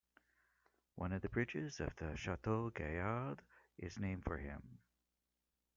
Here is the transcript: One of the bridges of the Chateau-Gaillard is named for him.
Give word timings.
One 0.95 1.11
of 1.11 1.21
the 1.21 1.29
bridges 1.29 1.79
of 1.79 1.95
the 1.97 2.15
Chateau-Gaillard 2.17 3.41
is 3.77 3.99
named 3.99 4.23
for 4.23 4.39
him. 4.39 4.79